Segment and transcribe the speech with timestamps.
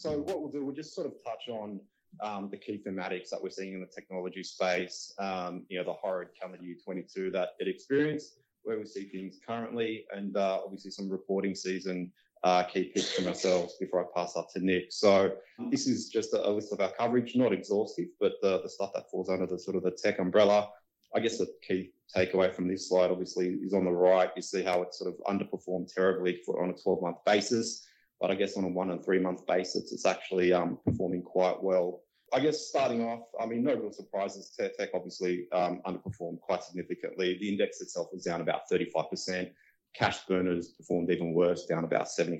[0.00, 1.78] So what we'll do, we'll just sort of touch on
[2.22, 5.92] um, the key thematics that we're seeing in the technology space, um, you know, the
[5.92, 10.90] horrid calendar year 22 that it experienced, where we see things currently, and uh, obviously
[10.90, 12.10] some reporting season
[12.44, 14.86] uh, key picks from ourselves before I pass up to Nick.
[14.88, 15.34] So
[15.70, 19.28] this is just a list of our coverage, not exhaustive, but the stuff that falls
[19.28, 20.70] under the sort of the tech umbrella.
[21.14, 24.30] I guess the key takeaway from this slide, obviously, is on the right.
[24.34, 27.86] You see how it sort of underperformed terribly on a 12-month basis.
[28.20, 32.02] But I guess on a one and three-month basis, it's actually um, performing quite well.
[32.32, 34.54] I guess starting off, I mean, no real surprises.
[34.58, 37.36] Tech obviously um, underperformed quite significantly.
[37.40, 39.50] The index itself was down about 35%.
[39.92, 42.38] Cash burners performed even worse, down about 75%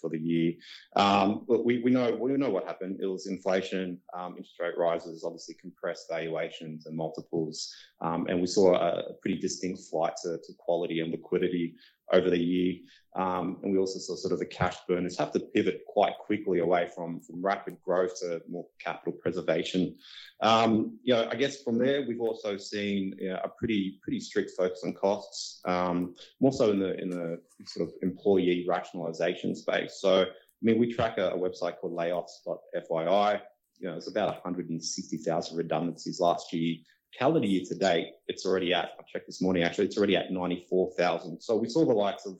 [0.00, 0.54] for the year.
[0.96, 3.00] Um, but we know we know what happened.
[3.02, 7.70] It was inflation, interest rate rises, obviously compressed valuations and multiples.
[8.00, 11.74] And we saw a pretty distinct flight to quality and liquidity
[12.12, 12.74] over the year.
[13.16, 16.60] Um, and we also saw sort of the cash burners have to pivot quite quickly
[16.60, 19.96] away from from rapid growth to more capital preservation.
[20.40, 24.82] Um, you know, I guess from there, we've also seen a pretty pretty strict focus
[24.84, 29.98] on costs, um, more so in the in the sort of employee rationalization space.
[30.00, 30.26] So, I
[30.62, 33.40] mean, we track a website called layoffs.fyi.
[33.80, 36.76] You know, it's about 160,000 redundancies last year.
[37.16, 40.30] Calendar year to date, it's already at, I checked this morning, actually, it's already at
[40.30, 41.40] 94,000.
[41.40, 42.36] So we saw the likes of,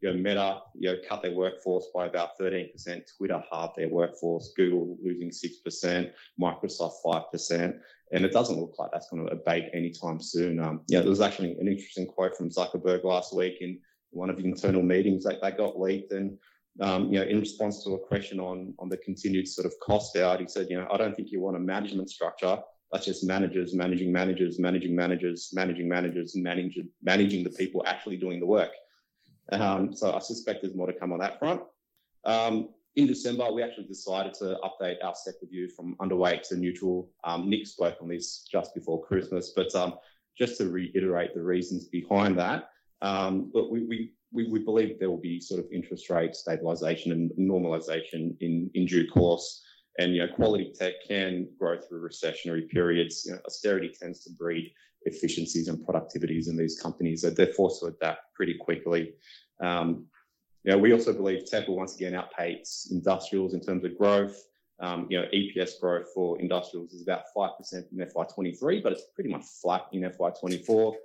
[0.00, 2.70] you know, Meta, you know, cut their workforce by about 13%,
[3.16, 7.78] Twitter halved their workforce, Google losing 6%, Microsoft 5%,
[8.12, 10.60] and it doesn't look like that's gonna abate anytime soon.
[10.60, 13.78] Um, yeah, there was actually an interesting quote from Zuckerberg last week in
[14.10, 16.38] one of the internal meetings that got leaked, and,
[16.80, 20.16] um, you know, in response to a question on, on the continued sort of cost
[20.16, 22.62] out, he said, "You know, I don't think you want a management structure
[22.92, 26.44] that's just managers managing managers, managing managers, managing managers, and
[27.02, 28.72] managing the people actually doing the work."
[29.50, 31.62] Um, so I suspect there's more to come on that front.
[32.24, 37.10] Um, in December, we actually decided to update our sector view from underweight to neutral.
[37.24, 39.72] Um, Nick spoke on this just before Christmas, but
[40.38, 42.68] just to reiterate the reasons behind that,
[43.00, 48.34] but we we we believe there will be sort of interest rate stabilization and normalization
[48.40, 49.62] in, in due course.
[49.98, 53.24] And, you know, quality tech can grow through recessionary periods.
[53.26, 54.72] You know, austerity tends to breed
[55.04, 59.14] efficiencies and productivities in these companies, that they're forced to adapt pretty quickly.
[59.60, 60.06] Um,
[60.64, 64.36] You know, we also believe tech will once again outpace industrials in terms of growth.
[64.78, 69.30] Um, You know, EPS growth for industrials is about 5% in FY23, but it's pretty
[69.30, 70.96] much flat in FY 2024.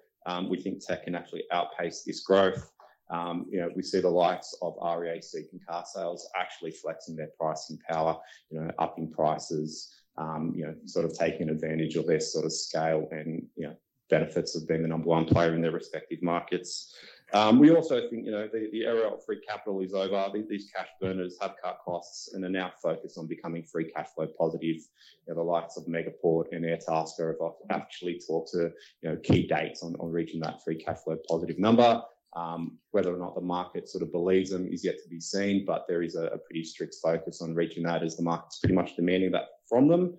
[0.50, 2.72] We think tech can actually outpace this growth.
[3.10, 7.80] Um, you know, we see the likes of REA and Carsales actually flexing their pricing
[7.90, 8.18] power,
[8.50, 12.52] you know, upping prices, um, you know, sort of taking advantage of their sort of
[12.52, 13.76] scale and, you know,
[14.10, 16.96] benefits of being the number one player in their respective markets.
[17.34, 20.32] Um, we also think, you know, the era of free capital is over.
[20.50, 24.28] These cash burners have cut costs and are now focused on becoming free cash flow
[24.40, 24.78] positive.
[24.78, 29.46] You know, the likes of Megaport and Airtasker have actually talked to, you know, key
[29.46, 32.02] dates on reaching that free cash flow positive number.
[32.38, 35.66] Um, whether or not the market sort of believes them is yet to be seen,
[35.66, 38.96] but there is a pretty strict focus on reaching that as the market's pretty much
[38.96, 40.16] demanding that from them.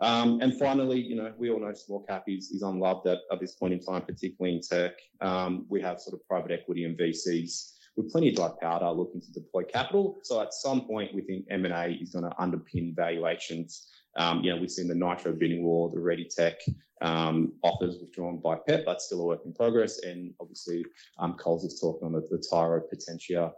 [0.00, 3.74] Um, and finally, you know, we all know small cap is unloved at this point
[3.74, 4.92] in time, particularly in tech.
[5.20, 9.20] Um, we have sort of private equity and VCs with plenty of dry powder looking
[9.20, 10.18] to deploy capital.
[10.22, 13.88] So at some point, we think M&A is gonna underpin valuations.
[14.16, 16.54] Um, you know, we've seen the Nitro bidding war, the ReadyTech
[17.02, 18.84] um, offers withdrawn by PEP.
[18.86, 20.84] That's still a work in progress, and obviously,
[21.18, 23.52] um, Coles is talking on the Tyro Potentia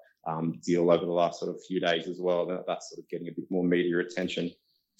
[0.62, 2.46] deal over the last sort of few days as well.
[2.66, 4.50] That's sort of getting a bit more media attention.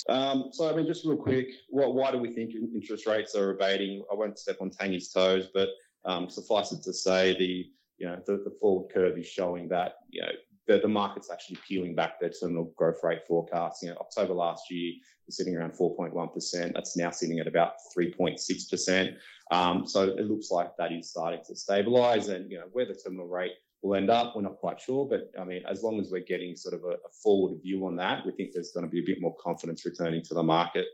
[0.09, 4.03] So I mean, just real quick, why do we think interest rates are abating?
[4.11, 5.69] I won't step on Tanya's toes, but
[6.29, 7.67] suffice it to say, the
[7.99, 10.31] you know, the forward curve is showing that, you know,
[10.79, 13.83] the market's actually peeling back their terminal growth rate forecast.
[13.83, 14.95] You know, October last year
[15.27, 16.75] was sitting around 4.1%.
[16.75, 19.15] That's now sitting at about 3.6%.
[19.51, 22.95] Um, so it looks like that is starting to stabilize and, you know, where the
[22.95, 23.53] terminal rate
[23.83, 25.09] will end up, we're not quite sure.
[25.09, 28.25] But, I mean, as long as we're getting sort of a forward view on that,
[28.25, 30.87] we think there's gonna be a bit more confidence returning to the market.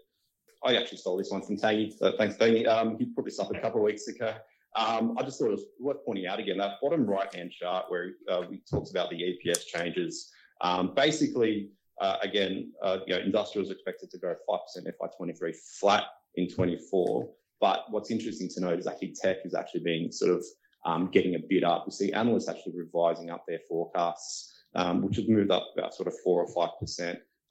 [0.64, 1.90] I actually stole this one from Tanya.
[1.90, 2.69] So thanks, Tanya.
[2.70, 4.34] Um, he put this up a couple of weeks ago.
[4.76, 8.12] Um, I just thought it was worth pointing out again, that bottom right-hand chart where
[8.31, 10.31] uh, we talked about the EPS changes.
[10.61, 11.70] Um, basically,
[12.00, 14.58] uh, again, uh, you know, industrial is expected to grow 5%
[15.00, 17.28] FY23 flat in 2024.
[17.58, 20.44] But what's interesting to note is actually tech is actually being sort of
[20.84, 21.87] um, getting a bit up.
[21.87, 24.52] We see analysts actually revising up their forecasts,
[25.00, 26.70] which has moved up about sort of 4 or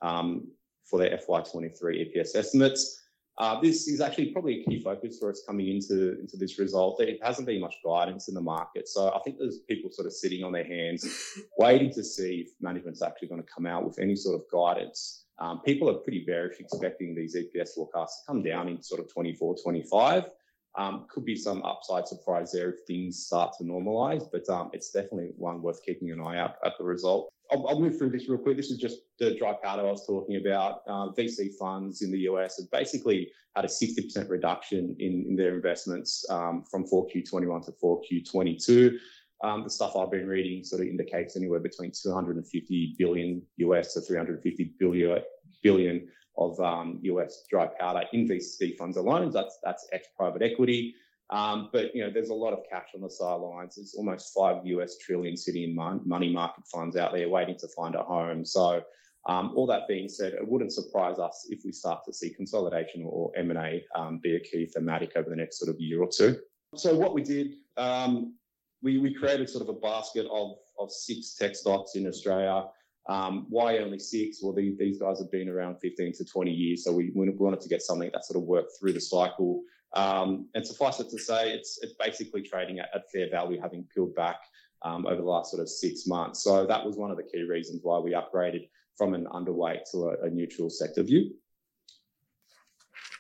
[0.04, 0.42] 5%
[0.88, 3.02] for their FY23 EPS estimates.
[3.38, 6.98] Uh, this is actually probably a key focus for us coming into, into this result.
[6.98, 8.88] There hasn't been much guidance in the market.
[8.88, 11.06] So I think there's people sort of sitting on their hands,
[11.58, 15.26] waiting to see if management's actually going to come out with any sort of guidance.
[15.38, 19.12] Um, people are pretty bearish expecting these EPS forecasts to come down in sort of
[19.12, 20.30] 24, 25.
[20.78, 24.92] Um, could be some upside surprise there if things start to normalize, but um, it's
[24.92, 27.30] definitely one worth keeping an eye out at the result.
[27.52, 28.58] I'll, I'll, move through this real quick.
[28.58, 30.82] This is just the dry powder I was talking about.
[30.88, 35.56] Uh, VC funds in the US have basically had a 60% reduction in, in their
[35.56, 38.98] investments um, from 4Q21 to 4Q22.
[39.44, 44.02] Um, the stuff I've been reading sort of indicates anywhere between 250 billion US to
[44.02, 45.22] 350 billion
[45.62, 46.08] billion
[46.38, 49.32] of um, US dry powder in VC funds alone.
[49.32, 50.96] That's that's ex private equity.
[51.32, 53.76] Um, but you know, there's a lot of cash on the sidelines.
[53.76, 57.68] There's almost five US trillion sitting in mon- money market funds out there waiting to
[57.70, 58.46] find a home.
[58.46, 58.84] So,
[59.28, 63.04] um, all that being said, it wouldn't surprise us if we start to see consolidation
[63.08, 66.38] or M&A um, be a key thematic over the next sort of year or two.
[66.76, 68.36] So, what we did, um,
[68.84, 72.66] we we created sort of a basket of of six tech stocks in Australia.
[73.08, 74.40] Um, why only six?
[74.42, 77.62] Well, these, these guys have been around 15 to 20 years, so we, we wanted
[77.62, 79.62] to get something that sort of worked through the cycle.
[79.94, 83.86] Um, and suffice it to say, it's it's basically trading at, at fair value, having
[83.94, 84.42] peeled back
[84.82, 86.44] um, over the last sort of six months.
[86.44, 88.68] So that was one of the key reasons why we upgraded
[88.98, 91.32] from an underweight to a, a neutral sector view.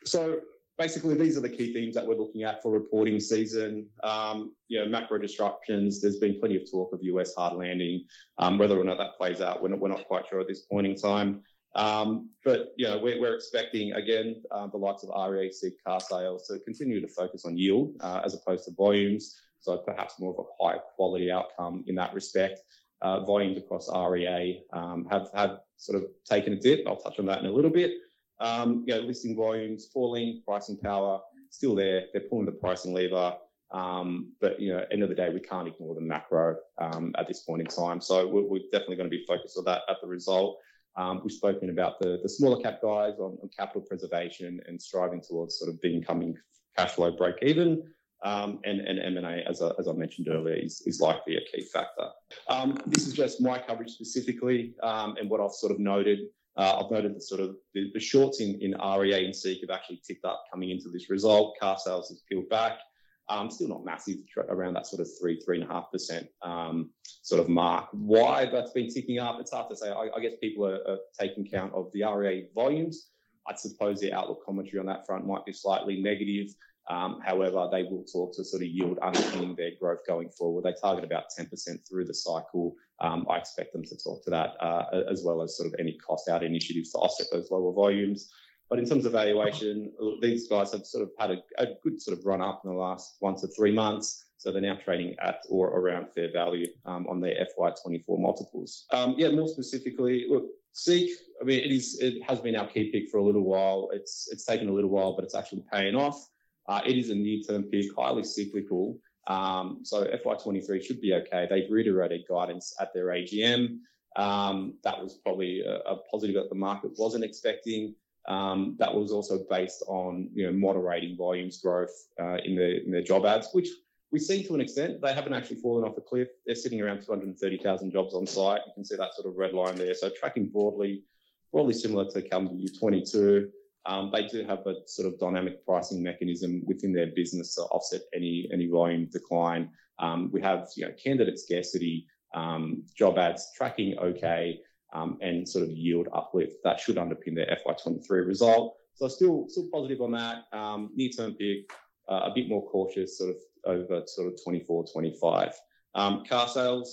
[0.06, 0.40] So
[0.78, 3.88] basically, these are the key themes that we're looking at for reporting season.
[4.04, 6.02] Um, you know, macro disruptions.
[6.02, 8.06] There's been plenty of talk of US hard landing.
[8.38, 10.62] Um, whether or not that plays out, we're not, we're not quite sure at this
[10.62, 11.42] point in time.
[11.76, 16.60] Um, but you know, we're, we're expecting again uh, the likes of REAC Carsales to
[16.60, 19.38] continue to focus on yield uh, as opposed to volumes.
[19.60, 22.62] So perhaps more of a high quality outcome in that respect.
[23.02, 26.88] Uh, volumes across REA um, have have sort of taken a dip.
[26.88, 27.92] I'll touch on that in a little bit.
[28.40, 31.20] Um, you know, listing volumes falling, pricing power
[31.50, 32.06] still there.
[32.14, 33.36] They're pulling the pricing lever.
[33.72, 37.28] Um, but you know, end of the day, we can't ignore the macro um, at
[37.28, 38.00] this point in time.
[38.00, 40.60] So we're, we're, definitely going to be focused on that at the result.
[40.98, 45.22] Um, we've spoken about the, the smaller cap guys on, on, capital preservation and striving
[45.22, 46.38] towards sort of becoming
[46.78, 47.84] cash flow break even.
[48.24, 51.64] Um, and, and M&A, as I, as I mentioned earlier, is, is likely a key
[51.66, 52.08] factor.
[52.48, 56.20] Um, this is just my coverage specifically um, and what I've sort of noted.
[56.58, 59.70] Uh, I've noted that sort of the, the shorts in, in REA and SEEK have
[59.70, 61.58] actually ticked up coming into this result.
[61.62, 62.80] Carsales has peeled back.
[63.28, 64.18] Um, still not massive,
[64.50, 66.92] around that sort of three, three and a half percent um,
[67.24, 67.88] sort of mark.
[67.92, 69.90] Why that's been ticking up, it's hard to say.
[69.90, 73.08] I, I guess people are, are, taking count of the REA volumes.
[73.48, 76.54] I suppose the outlook commentary on that front might be slightly negative.
[76.88, 80.64] Um, however, they will talk to sort of yield underpinning their growth going forward.
[80.64, 81.50] They target about 10%
[81.88, 82.76] through the cycle.
[83.00, 85.98] Um, I expect them to talk to that uh, as well as sort of any
[85.98, 88.32] cost out initiatives to offset those lower volumes.
[88.70, 89.92] But in terms of valuation,
[90.22, 92.78] these guys have sort of had a, a, good sort of run up in the
[92.78, 94.26] last one to three months.
[94.38, 98.86] So they're now trading at or around fair value um, on their FY24 multiples.
[98.92, 100.46] Um, yeah, more specifically, look,
[100.76, 101.10] Seek.
[101.42, 103.90] I mean, it is it has been our key pick for a little while.
[103.94, 106.28] It's it's taken a little while, but it's actually paying off.
[106.68, 109.00] Uh, it is a near-term pick, highly cyclical.
[109.28, 111.48] Um, so FY23 should be okay.
[111.50, 113.80] They've reiterated guidance at their AGM.
[114.18, 117.96] Um, that was probably a, a positive that the market wasn't expecting.
[118.28, 122.92] Um, that was also based on you know moderating volumes growth uh, in the in
[122.92, 123.70] their job ads, which
[124.12, 125.02] we've seen to an extent.
[125.02, 126.30] They haven't actually fallen off a cliff.
[126.46, 128.62] They're sitting around 230,000 jobs on site.
[128.66, 129.94] You can see that sort of red line there.
[129.94, 131.04] So tracking broadly,
[131.52, 133.50] broadly similar to calendar year 22.
[133.86, 138.02] Um, they do have a sort of dynamic pricing mechanism within their business to offset
[138.16, 139.70] any any volume decline.
[140.00, 144.60] Um, we have you know candidate scarcity, um, job ads tracking okay
[144.96, 148.78] um, and sort of yield uplift that should underpin their FY23 result.
[148.96, 150.46] So still still positive on that.
[150.54, 151.70] Um, near term pick,
[152.10, 153.36] uh, a bit more cautious, sort of
[153.66, 155.54] over sort of 24, 25.
[155.96, 156.88] Um, Carsales,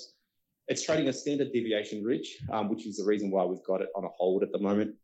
[0.69, 3.89] it's trading a standard deviation rich, um, which is the reason why we've got it
[3.95, 4.95] on a hold at the moment.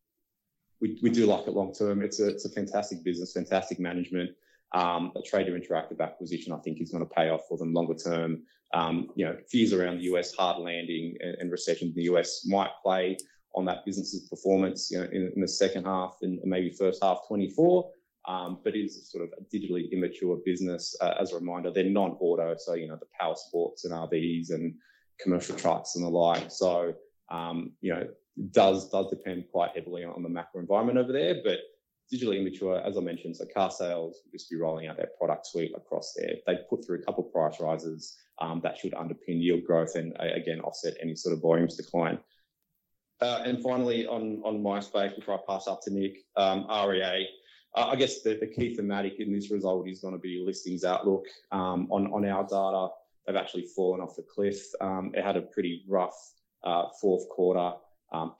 [0.80, 2.02] We, we do like it long term.
[2.02, 4.30] It's a, it's a fantastic business, fantastic management.
[4.72, 7.94] Um, a Trader Interactive acquisition, I think, is going to pay off for them longer
[7.94, 8.42] term.
[8.74, 12.44] Um, you know, fears around the US hard landing and, and, recession in the US
[12.46, 13.16] might play
[13.54, 17.20] on that business's performance, you know, in, in the second half and maybe first half
[17.26, 17.90] 24.
[18.26, 20.94] Um, but it is sort of a digitally immature business.
[21.00, 24.74] Uh, as a reminder, they're non-auto, so you know the power sports and RVs and
[25.18, 26.50] commercial trucks and the like.
[26.50, 26.92] So
[27.30, 28.06] um, you know,
[28.50, 31.58] does does depend quite heavily on the macro environment over there, but
[32.12, 35.72] digitally immature, as I mentioned, so Carsales will just be rolling out their product suite
[35.76, 36.34] across there.
[36.46, 40.14] They put through a couple of price rises um, that should underpin yield growth and
[40.18, 42.18] uh, again offset any sort of volumes decline.
[43.20, 47.28] Uh, and finally, on on MySpace, before I pass up to Nick, um, REA.
[47.74, 51.26] I guess the key thematic in this result is gonna be listings outlook.
[51.52, 52.88] On on our data,
[53.26, 54.58] they've actually fallen off the cliff.
[54.80, 56.16] It had a pretty rough
[57.00, 57.76] fourth quarter,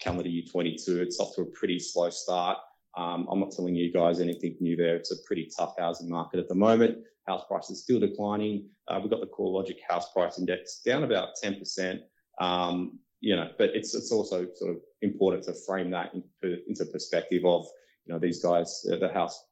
[0.00, 1.02] calendar year 2022.
[1.02, 2.58] It's off to a pretty slow start.
[2.98, 4.96] Um, I'm not telling you guys anything new there.
[4.96, 6.98] It's a pretty tough housing market at the moment.
[7.28, 8.68] House prices still declining.
[8.88, 12.00] Uh, we've got the CoreLogic House Price Index down about 10%.
[12.40, 16.12] Um, you know, but it's also sort of important to frame that
[16.42, 17.66] into perspective of,
[18.04, 19.44] you know, these guys, uh, the house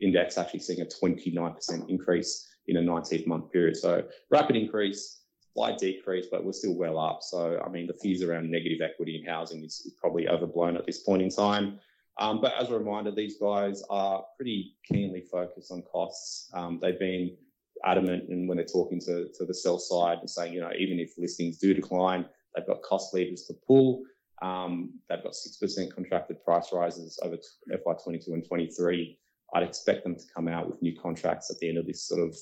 [0.00, 3.76] index actually seeing a 29% increase in a 19-month period.
[3.76, 5.22] So rapid increase,
[5.54, 7.22] slight decrease, but we're still well up.
[7.22, 11.02] So I mean, the fears around negative equity in housing is probably overblown at this
[11.02, 11.78] point in time.
[12.18, 16.48] Um, as a reminder, these guys are pretty keenly focused on costs.
[16.54, 17.36] Um, they've been
[17.84, 21.12] adamant and when they're talking to the sell side and saying, you know, even if
[21.18, 24.02] listings do decline, they've got cost levers to pull.
[24.42, 27.36] Um, they've got 6% contracted price rises over
[27.72, 29.18] FY22 and 23.
[29.54, 32.20] I'd expect them to come out with new contracts at the end of this sort
[32.20, 32.36] of,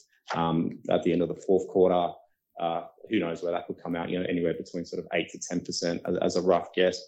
[0.91, 2.13] at the end of the fourth quarter.
[2.61, 6.23] Uh, who knows where that could come out, you know, anywhere between sort of 8%-10%
[6.23, 7.03] as a rough guess.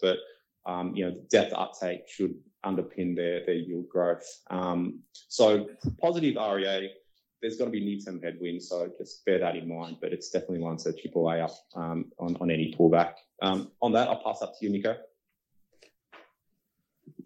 [0.65, 4.25] Um, you know, depth uptake should underpin their their yield growth.
[4.49, 5.67] Um, so
[6.01, 6.91] positive REA.
[7.41, 10.77] There's gonna be near-term headwinds, so just bear that in mind, but it's definitely one
[10.77, 13.13] to chip away at um, on on any pullback.
[13.41, 14.95] Um, on that, I'll pass up to you, Nico.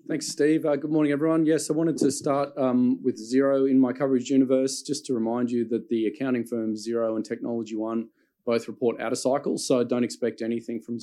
[0.09, 0.65] Thanks, Steve.
[0.65, 1.45] Uh, good morning, everyone.
[1.45, 5.65] Yes, I wanted to start with Xero in my coverage universe, just to remind you
[5.69, 8.09] that the accounting firms, Xero and Technology One
[8.43, 10.97] both report out of cycle, so don't expect anything from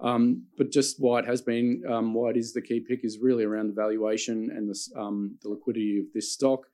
[0.00, 0.70] Um, Xero.
[0.70, 3.68] Just why it has been, um, why it is the key pick is really around
[3.68, 6.66] the valuation and um, the liquidity of this stock.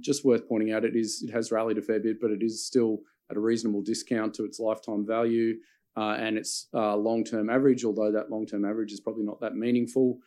[0.00, 2.66] Just worth pointing out, it is it has rallied a fair bit, but it is
[2.66, 5.56] still at a reasonable discount to its lifetime value
[5.96, 10.18] uh, and its uh, long-term average, although that long-term average is probably not that meaningful.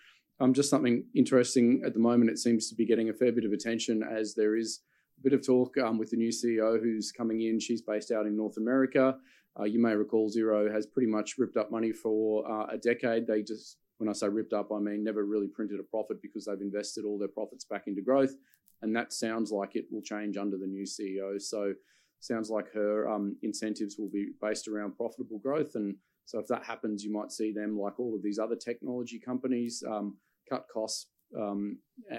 [0.54, 3.52] Just something interesting at the moment, it seems to be getting a fair bit of
[3.52, 4.80] attention as there is
[5.20, 7.60] a bit of talk with the new CEO who's coming in.
[7.60, 9.18] She's based out in North America.
[9.60, 13.28] Uh, you may recall Xero has pretty much ripped up money for uh, a decade.
[13.28, 16.46] They just, when I say ripped up, I mean never really printed a profit because
[16.46, 18.36] they've invested all their profits back into growth,
[18.82, 21.42] and that sounds like it will change under the new CEO.
[21.42, 21.74] So,
[22.22, 25.76] sounds like her um, incentives will be based around profitable growth.
[25.76, 29.20] And so, if that happens, you might see them, like all of these other technology
[29.20, 30.18] companies, um,
[30.50, 31.78] cut costs, um,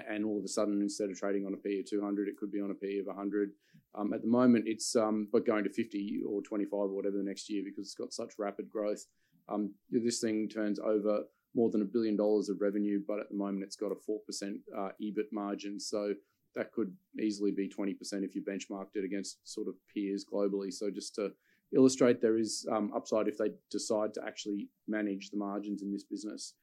[0.09, 2.51] and all of a sudden, instead of trading on a P of 200, it could
[2.51, 3.51] be on a P of 100.
[3.93, 7.23] Um, at the moment, it's um, but going to 50 or 25 or whatever the
[7.23, 9.05] next year because it's got such rapid growth.
[9.49, 13.29] Um, this thing turns over more than a 1 billion dollars of revenue, but at
[13.29, 15.79] the moment it's got a 4% uh, EBIT margin.
[15.79, 16.13] So
[16.55, 20.71] that could easily be 20% if you benchmarked it against sort of peers globally.
[20.71, 21.31] So just to
[21.75, 26.53] illustrate, there is upside if they decide to actually manage the margins in this business.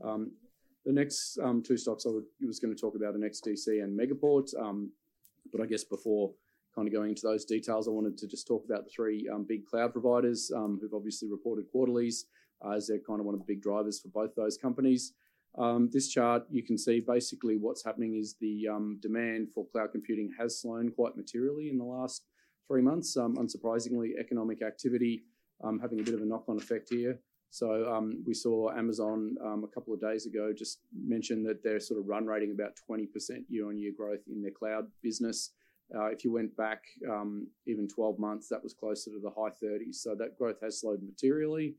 [0.00, 2.10] The next two stocks I
[2.46, 4.50] was gonna talk about are NEXTDC and Megaport.
[5.50, 6.32] But I guess before
[6.78, 9.44] kind of going into those details, I wanted to just talk about the three um,
[9.48, 12.26] big cloud providers um, who've obviously reported quarterlies
[12.64, 15.14] uh, as they're kind of one of the big drivers for both those companies.
[15.58, 18.68] Um, this chart, you can see basically what's happening is the
[19.02, 22.26] demand for cloud computing has slowed quite materially in the last
[22.68, 23.16] three months.
[23.16, 25.24] Unsurprisingly, economic activity
[25.82, 27.18] having a bit of a knock-on effect here.
[27.50, 32.06] So we saw Amazon a couple of days ago just mention that they're sort of
[32.06, 33.08] run rating about 20%
[33.48, 35.50] year-on-year growth in their cloud business.
[35.94, 39.50] Uh, if you went back um, even 12 months, that was closer to the high
[39.62, 39.96] 30s.
[39.96, 41.76] So That growth has slowed materially,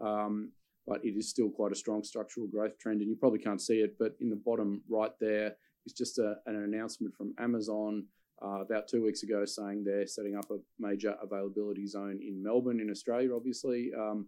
[0.00, 0.50] um,
[0.86, 3.00] but it is still quite a strong structural growth trend.
[3.00, 5.54] And you probably can't see it, but in the bottom right there
[5.86, 8.04] is just an announcement from Amazon
[8.44, 12.80] uh, about two weeks ago saying they're setting up a major availability zone in Melbourne,
[12.80, 14.26] in Australia, obviously, um,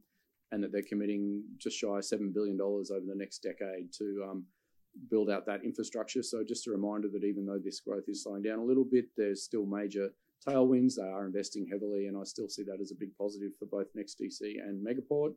[0.53, 4.25] and that they're committing just shy of 7 billion dollars over the next decade to
[5.11, 6.23] build out that infrastructure.
[6.23, 9.07] So just a reminder that even though this growth is slowing down a little bit,
[9.17, 10.11] there's still major
[10.47, 10.95] tailwinds.
[10.97, 13.95] They are investing heavily, and I still see that as a big positive for both
[13.95, 15.35] NEXTDC and Megaport.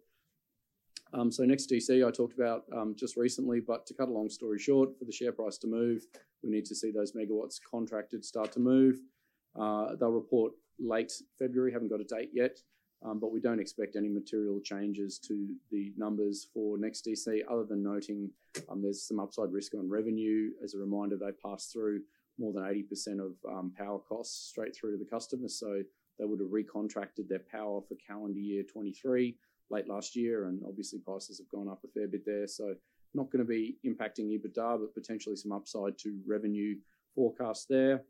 [1.14, 4.60] Um, so, NextDC, I talked about um, just recently, but to cut a long story
[4.60, 6.06] short, for the share price to move,
[6.44, 9.00] we need to see those megawatts contracted start to move.
[9.58, 12.60] Uh, they'll report late February, haven't got a date yet,
[13.06, 17.84] Um, but we don't expect any material changes to the numbers for NEXTDC, other than
[17.84, 18.32] noting
[18.70, 20.50] um, there's some upside risk on revenue.
[20.64, 22.02] As a reminder, they pass through
[22.40, 25.48] more than 80% of um, power costs straight through to the customer.
[25.48, 25.82] So
[26.18, 29.38] they would have recontracted their power for calendar year 2023
[29.70, 32.48] late last year, and obviously prices have gone up a fair bit there.
[32.48, 32.74] So
[33.14, 36.78] not gonna be impacting EBITDA, but potentially some upside to revenue
[37.16, 38.04] forecast there.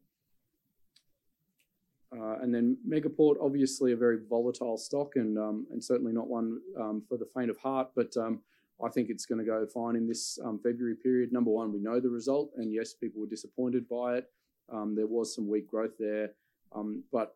[2.13, 6.59] Megaport, obviously a very volatile stock and certainly not one
[7.07, 7.89] for the faint of heart.
[7.95, 8.41] But um,
[8.83, 11.31] I think it's going to go fine in this um, February period.
[11.31, 14.29] Number one, we know the result, and yes, people were disappointed by it.
[14.71, 16.31] Um, there was some weak growth there,
[16.75, 17.35] um, but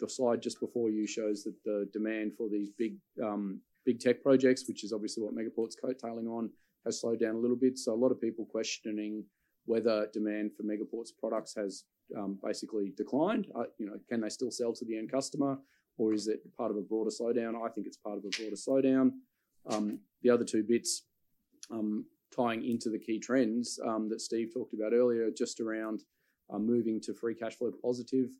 [0.00, 4.22] the slide just before you shows that the demand for these big um, big tech
[4.22, 6.50] projects, which is obviously what Megaport's coattailing on,
[6.84, 7.78] has slowed down a little bit.
[7.78, 9.24] So a lot of people questioning
[9.66, 11.84] whether demand for Megaport's products has
[12.16, 13.46] um, basically declined.
[13.54, 15.58] Uh, you know, can they still sell to the end customer,
[15.98, 17.54] or is it part of a broader slowdown?
[17.54, 19.12] I think it's part of a broader slowdown.
[19.66, 21.02] Um, the other two bits
[21.70, 26.04] um, tying into the key trends um, that Steve talked about earlier, just around
[26.52, 28.30] uh, moving to free cash flow positive.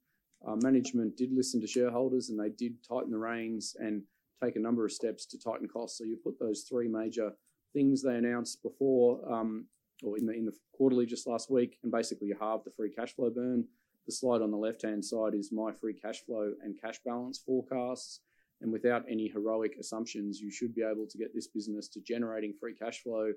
[0.46, 4.02] Uh, management did listen to shareholders and they did tighten the reins and
[4.42, 5.98] take a number of steps to tighten costs.
[5.98, 7.32] So you put those three major
[7.74, 9.66] things they announced before um,
[10.02, 12.90] or in the in the quarterly just last week, and basically you halve the free
[12.90, 13.64] cash flow burn.
[14.06, 17.38] The slide on the left hand side is my free cash flow and cash balance
[17.38, 18.20] forecasts.
[18.62, 22.52] And without any heroic assumptions, you should be able to get this business to generating
[22.60, 23.32] free cash flow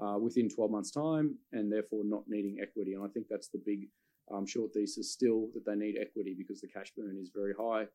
[0.00, 2.94] uh, within 12 months' time and therefore not needing equity.
[2.94, 3.88] And I think that's the big
[4.32, 7.86] um, short thesis still that they need equity because the cash burn is very high.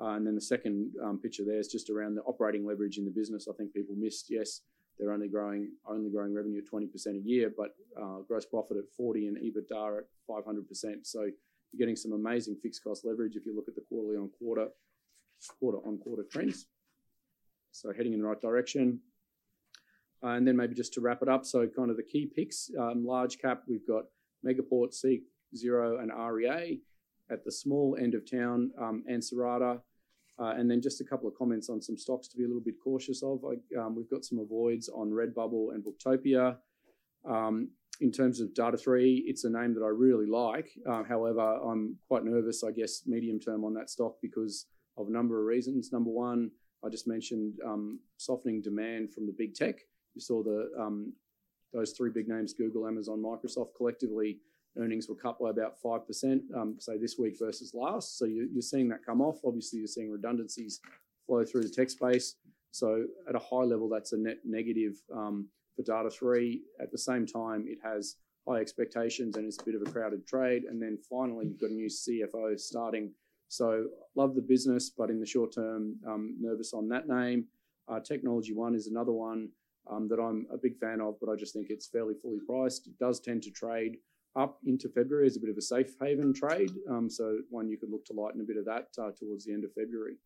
[0.00, 3.04] Uh, and then the second um, picture there is just around the operating leverage in
[3.04, 3.48] the business.
[3.48, 4.60] I think people missed, yes,
[4.98, 8.84] they're only growing only growing revenue at 20% a year, but uh, gross profit at
[8.96, 11.06] 40 and EBITDA at 500%.
[11.06, 14.30] So you're getting some amazing fixed cost leverage if you look at the quarterly on
[14.38, 14.68] quarter,
[15.58, 16.66] quarter on quarter trends.
[17.72, 19.00] So heading in the right direction.
[20.22, 22.70] Uh, and then maybe just to wrap it up, so kind of the key picks,
[22.78, 24.04] um, large cap, we've got
[24.46, 25.24] Megaport, Seek,
[25.56, 26.80] Xero, and REA.
[27.30, 29.80] At the small end of town, um, Ansarada,
[30.38, 32.62] uh, and then just a couple of comments on some stocks to be a little
[32.62, 33.44] bit cautious of.
[33.78, 36.56] Um, we've got some avoids on Redbubble and Booktopia.
[37.28, 37.68] Um,
[38.00, 40.70] in terms of Data#3, it's a name that I really like.
[40.88, 45.12] Uh, however, I'm quite nervous, I guess, medium term on that stock because of a
[45.12, 45.92] number of reasons.
[45.92, 46.50] Number one,
[46.84, 49.76] I just mentioned um, softening demand from the big tech.
[50.14, 51.12] You saw the
[51.72, 54.38] those three big names, Google, Amazon, Microsoft, collectively
[54.78, 58.18] earnings were cut by about 5%, um, say this week versus last.
[58.18, 59.40] So you, are seeing that come off.
[59.44, 60.80] Obviously, you're seeing redundancies
[61.26, 62.36] flow through the tech space.
[62.70, 66.60] So at a high level, that's a net negative um, for Data#3.
[66.80, 68.16] At the same time, it has
[68.48, 70.64] high expectations and it's a bit of a crowded trade.
[70.64, 73.12] And then finally, you've got a new CFO starting.
[73.48, 77.44] So love the business, but in the short term, um, nervous on that name.
[77.88, 79.50] Uh, Technology One is another one
[79.90, 82.86] um, that I'm a big fan of, but I just think it's fairly fully priced.
[82.86, 83.96] It does tend to trade
[84.36, 86.72] up into February as a bit of a safe haven trade.
[86.88, 89.52] Um, so, one you could look to lighten a bit of that uh, towards the
[89.52, 90.16] end of February.